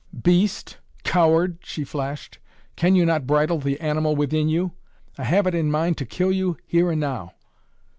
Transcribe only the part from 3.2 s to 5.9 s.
bridle the animal within you? I have it in